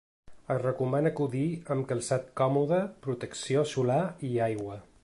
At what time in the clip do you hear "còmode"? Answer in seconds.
2.43-2.81